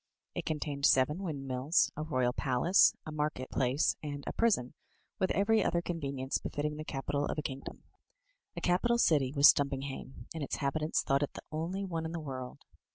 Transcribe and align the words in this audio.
It 0.33 0.45
contained 0.47 0.87
seven 0.87 1.19
windmills, 1.19 1.91
a 1.95 2.01
royal 2.01 2.33
palace, 2.33 2.95
a 3.05 3.11
market 3.11 3.51
place, 3.51 3.95
and 4.01 4.23
a 4.25 4.33
prison, 4.33 4.73
with 5.19 5.29
every 5.29 5.63
other 5.63 5.79
convenience 5.83 6.39
.befitting 6.39 6.77
the 6.77 6.83
capital 6.83 7.25
of 7.27 7.37
a 7.37 7.43
kingdom. 7.43 7.83
A 8.57 8.61
capital 8.61 8.97
city 8.97 9.31
was 9.31 9.49
Stumpinghame, 9.53 10.25
and 10.33 10.41
its 10.41 10.55
inhabitants 10.55 11.03
thought 11.03 11.21
it 11.21 11.33
the 11.33 11.43
only 11.51 11.83
one 11.85 12.05
in 12.07 12.13
the 12.13 12.19
world. 12.19 12.61